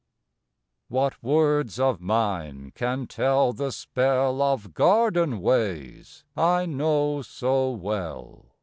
What 0.87 1.21
words 1.21 1.79
of 1.79 2.01
mine 2.01 2.71
can 2.73 3.05
tell 3.05 3.53
the 3.53 3.71
spell 3.71 4.41
Of 4.41 4.73
garden 4.73 5.41
ways 5.41 6.23
I 6.35 6.65
know 6.65 7.21
so 7.21 7.69
well? 7.69 8.47